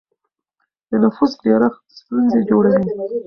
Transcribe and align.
د 0.89 0.91
نفوس 1.03 1.31
ډېرښت 1.43 1.81
ستونزې 1.99 2.39
جوړوي. 2.49 2.91